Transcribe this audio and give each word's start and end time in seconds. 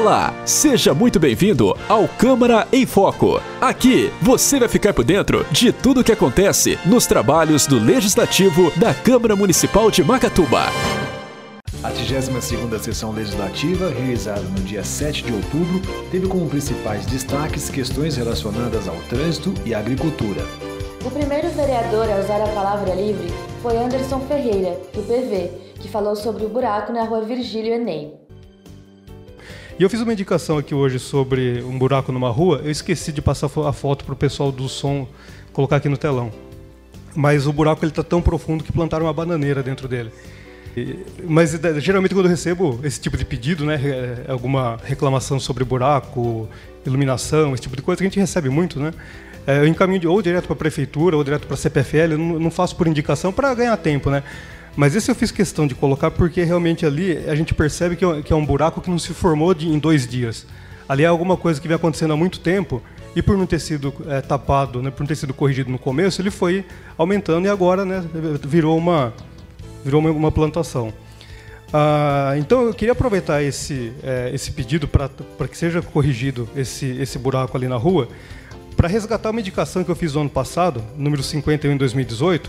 Olá, 0.00 0.32
seja 0.46 0.94
muito 0.94 1.18
bem-vindo 1.18 1.76
ao 1.88 2.06
Câmara 2.06 2.68
em 2.72 2.86
Foco. 2.86 3.42
Aqui 3.60 4.12
você 4.22 4.60
vai 4.60 4.68
ficar 4.68 4.94
por 4.94 5.04
dentro 5.04 5.44
de 5.50 5.72
tudo 5.72 6.02
o 6.02 6.04
que 6.04 6.12
acontece 6.12 6.78
nos 6.86 7.04
trabalhos 7.04 7.66
do 7.66 7.80
Legislativo 7.80 8.70
da 8.78 8.94
Câmara 8.94 9.34
Municipal 9.34 9.90
de 9.90 10.04
Macatuba. 10.04 10.66
A 11.82 11.90
32ª 11.90 12.78
Sessão 12.78 13.10
Legislativa, 13.10 13.90
realizada 13.90 14.42
no 14.42 14.60
dia 14.60 14.84
7 14.84 15.24
de 15.24 15.32
outubro, 15.32 15.82
teve 16.12 16.28
como 16.28 16.48
principais 16.48 17.04
destaques 17.04 17.68
questões 17.68 18.16
relacionadas 18.16 18.86
ao 18.86 18.96
trânsito 19.08 19.52
e 19.66 19.74
à 19.74 19.80
agricultura. 19.80 20.42
O 21.04 21.10
primeiro 21.10 21.50
vereador 21.50 22.08
a 22.08 22.20
usar 22.20 22.40
a 22.40 22.48
palavra 22.54 22.94
livre 22.94 23.26
foi 23.60 23.76
Anderson 23.76 24.20
Ferreira, 24.28 24.80
do 24.94 25.02
PV, 25.02 25.50
que 25.80 25.88
falou 25.88 26.14
sobre 26.14 26.44
o 26.44 26.48
buraco 26.48 26.92
na 26.92 27.02
rua 27.02 27.22
Virgílio 27.22 27.74
Enem. 27.74 28.27
E 29.78 29.82
eu 29.84 29.88
fiz 29.88 30.00
uma 30.00 30.12
indicação 30.12 30.58
aqui 30.58 30.74
hoje 30.74 30.98
sobre 30.98 31.62
um 31.62 31.78
buraco 31.78 32.10
numa 32.10 32.30
rua. 32.30 32.60
Eu 32.64 32.70
esqueci 32.70 33.12
de 33.12 33.22
passar 33.22 33.46
a 33.46 33.72
foto 33.72 34.04
para 34.04 34.12
o 34.12 34.16
pessoal 34.16 34.50
do 34.50 34.68
som 34.68 35.06
colocar 35.52 35.76
aqui 35.76 35.88
no 35.88 35.96
telão. 35.96 36.32
Mas 37.14 37.46
o 37.46 37.52
buraco 37.52 37.84
ele 37.84 37.92
está 37.92 38.02
tão 38.02 38.20
profundo 38.20 38.64
que 38.64 38.72
plantaram 38.72 39.06
uma 39.06 39.12
bananeira 39.12 39.62
dentro 39.62 39.86
dele. 39.86 40.10
E, 40.76 40.98
mas 41.22 41.52
geralmente 41.78 42.12
quando 42.12 42.26
eu 42.26 42.30
recebo 42.30 42.80
esse 42.82 43.00
tipo 43.00 43.16
de 43.16 43.24
pedido, 43.24 43.64
né, 43.64 43.80
é, 43.84 44.32
alguma 44.32 44.78
reclamação 44.82 45.38
sobre 45.38 45.62
buraco, 45.62 46.48
iluminação, 46.84 47.54
esse 47.54 47.62
tipo 47.62 47.76
de 47.76 47.82
coisa 47.82 47.98
que 47.98 48.04
a 48.04 48.08
gente 48.08 48.18
recebe 48.18 48.48
muito, 48.48 48.80
né? 48.80 48.92
É, 49.46 49.58
eu 49.58 49.66
encaminho 49.68 50.10
ou 50.10 50.20
direto 50.20 50.46
para 50.46 50.54
a 50.54 50.56
prefeitura 50.56 51.16
ou 51.16 51.22
direto 51.22 51.46
para 51.46 51.54
a 51.54 51.56
CPFL. 51.56 52.16
Não 52.18 52.50
faço 52.50 52.74
por 52.74 52.88
indicação 52.88 53.32
para 53.32 53.54
ganhar 53.54 53.76
tempo, 53.76 54.10
né? 54.10 54.24
Mas 54.78 54.94
esse 54.94 55.10
eu 55.10 55.14
fiz 55.16 55.32
questão 55.32 55.66
de 55.66 55.74
colocar 55.74 56.08
porque 56.08 56.44
realmente 56.44 56.86
ali 56.86 57.16
a 57.28 57.34
gente 57.34 57.52
percebe 57.52 57.96
que 57.96 58.04
é, 58.04 58.22
é 58.30 58.34
um 58.36 58.46
buraco 58.46 58.80
que 58.80 58.88
não 58.88 58.96
se 58.96 59.12
formou 59.12 59.52
de, 59.52 59.66
em 59.66 59.76
dois 59.76 60.06
dias. 60.06 60.46
Ali 60.88 61.02
é 61.02 61.06
alguma 61.06 61.36
coisa 61.36 61.60
que 61.60 61.66
vem 61.66 61.74
acontecendo 61.74 62.12
há 62.12 62.16
muito 62.16 62.38
tempo 62.38 62.80
e 63.16 63.20
por 63.20 63.36
não 63.36 63.44
ter 63.44 63.58
sido 63.58 63.92
é, 64.06 64.20
tapado, 64.20 64.80
né, 64.80 64.92
por 64.92 65.00
não 65.00 65.08
ter 65.08 65.16
sido 65.16 65.34
corrigido 65.34 65.68
no 65.68 65.80
começo, 65.80 66.22
ele 66.22 66.30
foi 66.30 66.64
aumentando 66.96 67.44
e 67.48 67.50
agora 67.50 67.84
né, 67.84 68.04
virou 68.44 68.78
uma 68.78 69.12
virou 69.84 70.00
uma, 70.00 70.10
uma 70.12 70.30
plantação. 70.30 70.92
Ah, 71.72 72.34
então 72.38 72.62
eu 72.62 72.72
queria 72.72 72.92
aproveitar 72.92 73.42
esse, 73.42 73.92
é, 74.00 74.30
esse 74.32 74.52
pedido 74.52 74.86
para 74.86 75.08
que 75.50 75.58
seja 75.58 75.82
corrigido 75.82 76.48
esse, 76.54 76.86
esse 77.00 77.18
buraco 77.18 77.56
ali 77.56 77.66
na 77.66 77.76
rua, 77.76 78.08
para 78.76 78.86
resgatar 78.86 79.30
uma 79.30 79.40
indicação 79.40 79.82
que 79.82 79.90
eu 79.90 79.96
fiz 79.96 80.14
no 80.14 80.20
ano 80.20 80.30
passado, 80.30 80.84
número 80.96 81.20
51 81.20 81.72
em 81.72 81.76
2018, 81.76 82.48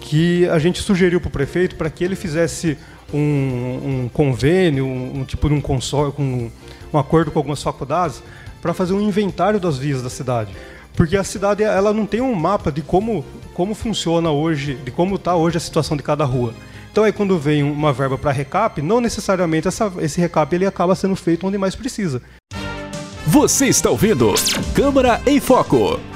que 0.00 0.48
a 0.48 0.58
gente 0.58 0.80
sugeriu 0.80 1.20
para 1.20 1.28
o 1.28 1.30
prefeito 1.30 1.76
para 1.76 1.90
que 1.90 2.02
ele 2.02 2.16
fizesse 2.16 2.76
um, 3.12 3.18
um 3.18 4.10
convênio, 4.12 4.86
um, 4.86 5.20
um, 5.20 5.24
tipo 5.24 5.48
de 5.48 5.54
um 5.54 5.60
consórcio, 5.60 6.14
um, 6.20 6.50
um 6.92 6.98
acordo 6.98 7.30
com 7.30 7.38
algumas 7.38 7.62
faculdades 7.62 8.22
para 8.62 8.74
fazer 8.74 8.92
um 8.92 9.00
inventário 9.00 9.60
das 9.60 9.78
vias 9.78 10.02
da 10.02 10.10
cidade. 10.10 10.50
Porque 10.96 11.16
a 11.16 11.24
cidade 11.24 11.62
ela 11.62 11.92
não 11.92 12.06
tem 12.06 12.20
um 12.20 12.34
mapa 12.34 12.70
de 12.70 12.82
como, 12.82 13.24
como 13.54 13.74
funciona 13.74 14.30
hoje, 14.30 14.74
de 14.74 14.90
como 14.90 15.16
está 15.16 15.34
hoje 15.34 15.56
a 15.56 15.60
situação 15.60 15.96
de 15.96 16.02
cada 16.02 16.24
rua. 16.24 16.54
Então 16.90 17.04
aí 17.04 17.12
quando 17.12 17.38
vem 17.38 17.62
uma 17.62 17.92
verba 17.92 18.18
para 18.18 18.32
recap, 18.32 18.82
não 18.82 19.00
necessariamente 19.00 19.68
essa, 19.68 19.92
esse 20.00 20.20
recap 20.20 20.52
ele 20.54 20.66
acaba 20.66 20.94
sendo 20.94 21.14
feito 21.14 21.46
onde 21.46 21.56
mais 21.56 21.74
precisa. 21.74 22.20
Você 23.26 23.66
está 23.66 23.90
ouvindo 23.90 24.34
Câmara 24.74 25.20
em 25.26 25.38
Foco. 25.38 26.09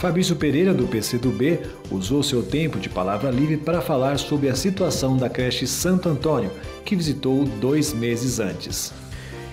Fabrício 0.00 0.34
Pereira, 0.34 0.72
do 0.72 0.86
PCdoB, 0.86 1.60
usou 1.90 2.22
seu 2.22 2.42
tempo 2.42 2.78
de 2.78 2.88
palavra 2.88 3.30
livre 3.30 3.58
para 3.58 3.82
falar 3.82 4.18
sobre 4.18 4.48
a 4.48 4.56
situação 4.56 5.14
da 5.14 5.28
creche 5.28 5.66
Santo 5.66 6.08
Antônio, 6.08 6.50
que 6.86 6.96
visitou 6.96 7.44
dois 7.44 7.92
meses 7.92 8.40
antes. 8.40 8.94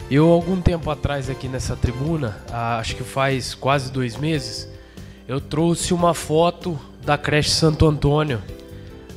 Eu, 0.09 0.29
algum 0.29 0.61
tempo 0.61 0.89
atrás, 0.89 1.29
aqui 1.29 1.49
nessa 1.49 1.75
tribuna, 1.75 2.37
acho 2.49 2.95
que 2.95 3.03
faz 3.03 3.53
quase 3.53 3.91
dois 3.91 4.15
meses, 4.15 4.69
eu 5.27 5.41
trouxe 5.41 5.93
uma 5.93 6.13
foto 6.13 6.79
da 7.05 7.17
creche 7.17 7.49
Santo 7.49 7.85
Antônio, 7.85 8.41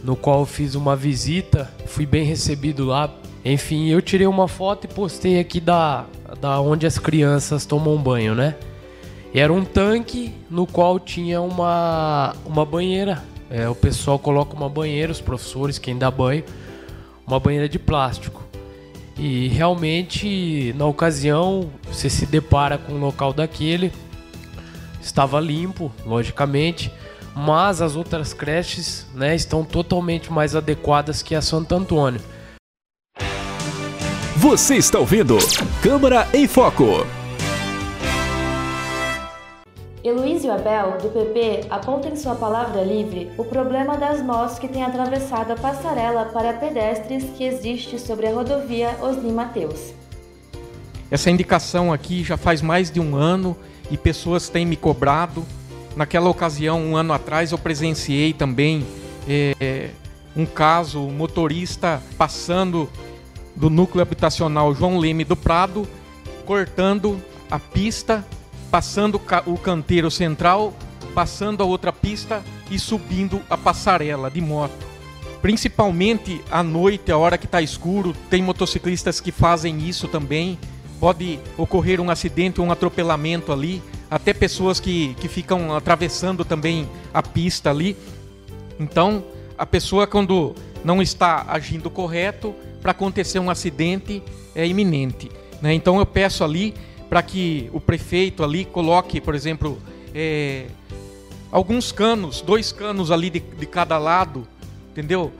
no 0.02 0.16
qual 0.16 0.44
fiz 0.44 0.74
uma 0.74 0.96
visita, 0.96 1.70
fui 1.86 2.06
bem 2.06 2.24
recebido 2.24 2.84
lá. 2.84 3.08
Enfim, 3.44 3.88
eu 3.88 4.02
tirei 4.02 4.26
uma 4.26 4.48
foto 4.48 4.86
e 4.86 4.88
postei 4.88 5.38
aqui 5.38 5.60
da, 5.60 6.06
da 6.40 6.60
onde 6.60 6.88
as 6.88 6.98
crianças 6.98 7.64
tomam 7.64 7.96
banho, 7.98 8.34
né? 8.34 8.56
Era 9.38 9.52
um 9.52 9.64
tanque 9.64 10.34
no 10.50 10.66
qual 10.66 10.98
tinha 10.98 11.40
uma, 11.40 12.34
uma 12.44 12.64
banheira. 12.64 13.22
É, 13.48 13.68
o 13.68 13.74
pessoal 13.74 14.18
coloca 14.18 14.54
uma 14.54 14.68
banheira, 14.68 15.12
os 15.12 15.20
professores, 15.20 15.78
quem 15.78 15.96
dá 15.96 16.10
banho, 16.10 16.44
uma 17.26 17.38
banheira 17.38 17.68
de 17.68 17.78
plástico. 17.78 18.44
E 19.16 19.48
realmente, 19.48 20.74
na 20.76 20.86
ocasião, 20.86 21.70
você 21.84 22.08
se 22.08 22.26
depara 22.26 22.78
com 22.78 22.94
um 22.94 23.00
local 23.00 23.32
daquele, 23.32 23.92
estava 25.00 25.38
limpo, 25.38 25.92
logicamente, 26.06 26.90
mas 27.34 27.80
as 27.82 27.96
outras 27.96 28.32
creches 28.32 29.06
né, 29.14 29.34
estão 29.34 29.64
totalmente 29.64 30.32
mais 30.32 30.56
adequadas 30.56 31.22
que 31.22 31.34
a 31.34 31.42
Santo 31.42 31.74
Antônio. 31.74 32.20
Você 34.36 34.76
está 34.76 34.98
ouvindo 34.98 35.36
Câmara 35.82 36.26
em 36.32 36.48
Foco. 36.48 37.19
Heloísio 40.02 40.50
Abel, 40.50 40.96
do 40.96 41.10
PP, 41.10 41.66
aponta 41.68 42.08
em 42.08 42.16
sua 42.16 42.34
palavra 42.34 42.82
livre 42.82 43.30
o 43.36 43.44
problema 43.44 43.98
das 43.98 44.22
motos 44.22 44.58
que 44.58 44.66
têm 44.66 44.82
atravessado 44.82 45.50
a 45.50 45.56
passarela 45.56 46.24
para 46.24 46.54
pedestres 46.54 47.24
que 47.36 47.44
existe 47.44 47.98
sobre 47.98 48.26
a 48.26 48.32
rodovia 48.32 48.96
Osni 49.02 49.30
Mateus. 49.30 49.92
Essa 51.10 51.30
indicação 51.30 51.92
aqui 51.92 52.24
já 52.24 52.38
faz 52.38 52.62
mais 52.62 52.90
de 52.90 52.98
um 52.98 53.14
ano 53.14 53.54
e 53.90 53.98
pessoas 53.98 54.48
têm 54.48 54.64
me 54.64 54.76
cobrado. 54.76 55.44
Naquela 55.94 56.30
ocasião, 56.30 56.80
um 56.80 56.96
ano 56.96 57.12
atrás, 57.12 57.52
eu 57.52 57.58
presenciei 57.58 58.32
também 58.32 58.86
é, 59.28 59.90
um 60.34 60.46
caso, 60.46 61.00
um 61.00 61.12
motorista 61.12 62.00
passando 62.16 62.88
do 63.54 63.68
núcleo 63.68 64.00
habitacional 64.00 64.74
João 64.74 64.96
Leme 64.96 65.24
do 65.24 65.36
Prado, 65.36 65.86
cortando 66.46 67.20
a 67.50 67.58
pista 67.58 68.24
passando 68.70 69.20
o 69.46 69.58
canteiro 69.58 70.10
central, 70.10 70.72
passando 71.14 71.62
a 71.62 71.66
outra 71.66 71.92
pista 71.92 72.42
e 72.70 72.78
subindo 72.78 73.40
a 73.50 73.56
passarela 73.56 74.30
de 74.30 74.40
moto. 74.40 74.90
Principalmente 75.42 76.40
à 76.50 76.62
noite, 76.62 77.10
a 77.10 77.18
hora 77.18 77.38
que 77.38 77.46
está 77.46 77.60
escuro, 77.60 78.14
tem 78.28 78.42
motociclistas 78.42 79.20
que 79.20 79.32
fazem 79.32 79.88
isso 79.88 80.06
também. 80.06 80.58
Pode 81.00 81.40
ocorrer 81.56 82.00
um 82.00 82.10
acidente, 82.10 82.60
um 82.60 82.70
atropelamento 82.70 83.50
ali, 83.50 83.82
até 84.10 84.34
pessoas 84.34 84.78
que, 84.78 85.14
que 85.14 85.28
ficam 85.28 85.74
atravessando 85.74 86.44
também 86.44 86.86
a 87.12 87.22
pista 87.22 87.70
ali. 87.70 87.96
Então, 88.78 89.24
a 89.56 89.64
pessoa, 89.64 90.06
quando 90.06 90.54
não 90.84 91.00
está 91.00 91.46
agindo 91.48 91.88
correto, 91.88 92.54
para 92.82 92.92
acontecer 92.92 93.38
um 93.38 93.50
acidente 93.50 94.22
é 94.54 94.66
iminente. 94.66 95.30
Né? 95.62 95.72
Então, 95.72 95.98
eu 95.98 96.06
peço 96.06 96.44
ali 96.44 96.74
para 97.10 97.22
que 97.24 97.68
o 97.72 97.80
prefeito 97.80 98.44
ali 98.44 98.64
coloque, 98.64 99.20
por 99.20 99.34
exemplo, 99.34 99.76
é, 100.14 100.66
alguns 101.50 101.90
canos, 101.90 102.40
dois 102.40 102.70
canos 102.70 103.10
ali 103.10 103.28
de, 103.28 103.40
de 103.40 103.66
cada 103.66 103.98
lado, 103.98 104.46
entendeu? 104.92 105.32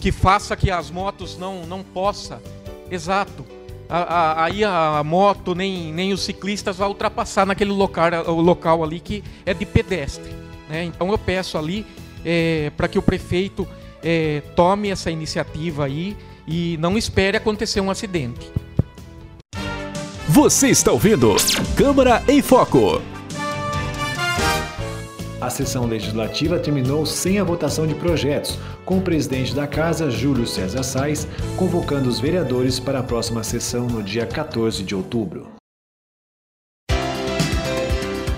Que 0.00 0.10
faça 0.10 0.56
que 0.56 0.70
as 0.70 0.90
motos 0.90 1.36
não, 1.36 1.66
não 1.66 1.82
possa, 1.84 2.42
exato. 2.90 3.44
Aí 3.90 4.64
a, 4.64 4.98
a, 4.98 5.04
moto 5.04 5.54
nem, 5.54 5.92
nem 5.92 6.12
os 6.12 6.22
ciclistas 6.22 6.76
vão 6.76 6.88
ultrapassar 6.88 7.44
naquele 7.44 7.72
local, 7.72 8.08
o 8.28 8.40
local 8.40 8.82
ali 8.82 9.00
que 9.00 9.22
é 9.44 9.52
de 9.52 9.66
pedestre. 9.66 10.32
Né? 10.68 10.84
Então 10.84 11.10
eu 11.10 11.18
peço 11.18 11.58
ali 11.58 11.84
é, 12.24 12.70
para 12.76 12.88
que 12.88 12.98
o 12.98 13.02
prefeito 13.02 13.68
é, 14.02 14.42
tome 14.56 14.88
essa 14.88 15.10
iniciativa 15.10 15.84
aí 15.84 16.16
e 16.46 16.78
não 16.80 16.96
espere 16.96 17.36
acontecer 17.36 17.80
um 17.80 17.90
acidente. 17.90 18.50
Você 20.32 20.68
está 20.68 20.92
ouvindo 20.92 21.34
Câmara 21.76 22.22
em 22.28 22.40
Foco. 22.40 23.02
A 25.40 25.50
sessão 25.50 25.86
legislativa 25.86 26.56
terminou 26.56 27.04
sem 27.04 27.40
a 27.40 27.44
votação 27.44 27.84
de 27.84 27.96
projetos, 27.96 28.56
com 28.84 28.98
o 28.98 29.02
presidente 29.02 29.52
da 29.52 29.66
Casa, 29.66 30.08
Júlio 30.08 30.46
César 30.46 30.84
Sais, 30.84 31.26
convocando 31.56 32.08
os 32.08 32.20
vereadores 32.20 32.78
para 32.78 33.00
a 33.00 33.02
próxima 33.02 33.42
sessão 33.42 33.88
no 33.88 34.04
dia 34.04 34.24
14 34.24 34.84
de 34.84 34.94
outubro. 34.94 35.59